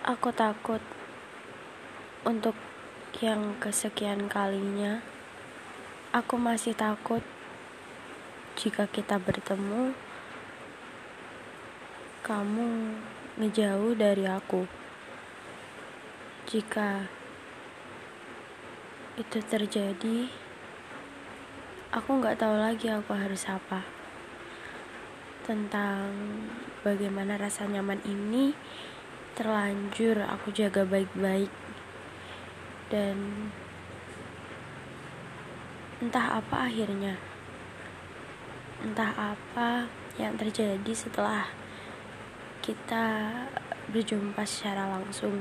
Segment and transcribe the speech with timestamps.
[0.00, 0.80] Aku takut
[2.24, 2.56] untuk
[3.20, 5.04] yang kesekian kalinya.
[6.08, 7.20] Aku masih takut
[8.56, 9.92] jika kita bertemu,
[12.24, 12.96] kamu
[13.36, 14.64] ngejauh dari aku.
[16.48, 17.04] Jika
[19.20, 20.32] itu terjadi,
[21.92, 23.84] aku nggak tahu lagi aku harus apa
[25.44, 26.08] tentang
[26.80, 28.56] bagaimana rasa nyaman ini
[29.40, 31.48] terlanjur aku jaga baik-baik.
[32.92, 33.48] Dan
[36.04, 37.16] entah apa akhirnya.
[38.84, 39.88] Entah apa
[40.20, 41.48] yang terjadi setelah
[42.60, 43.32] kita
[43.88, 45.40] berjumpa secara langsung.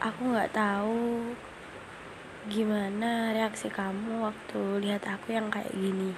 [0.00, 1.36] Aku nggak tahu
[2.48, 6.16] gimana reaksi kamu waktu lihat aku yang kayak gini.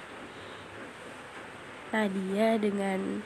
[1.91, 3.19] Nadia dengan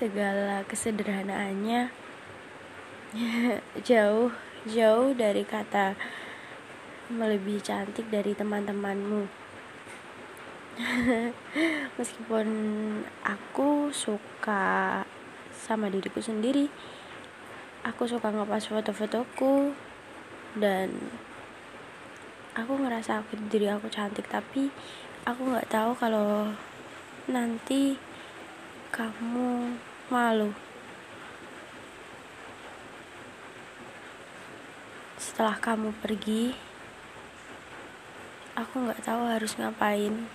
[0.00, 1.92] segala kesederhanaannya
[3.88, 4.32] jauh
[4.64, 5.92] jauh dari kata
[7.12, 9.28] melebihi cantik dari teman-temanmu.
[12.00, 12.48] Meskipun
[13.20, 15.04] aku suka
[15.52, 16.72] sama diriku sendiri
[17.80, 19.72] aku suka ngepas foto-fotoku
[20.56, 20.92] dan
[22.52, 24.68] aku ngerasa aku diri aku cantik tapi
[25.24, 26.52] aku nggak tahu kalau
[27.30, 27.96] nanti
[28.92, 29.80] kamu
[30.10, 30.50] malu.
[35.14, 36.50] Setelah kamu pergi,
[38.58, 40.26] aku nggak tahu harus ngapain.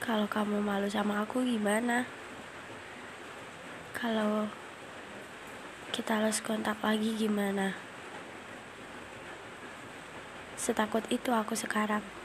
[0.00, 2.08] Kalau kamu malu sama aku gimana?
[3.92, 4.48] Kalau
[5.92, 7.76] kita harus kontak lagi gimana?
[10.56, 12.19] Setakut itu aku sekarang.